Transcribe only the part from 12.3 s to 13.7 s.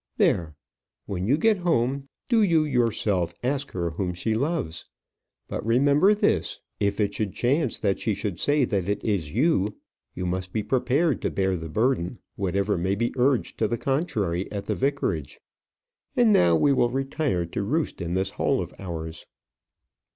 whatever may be urged to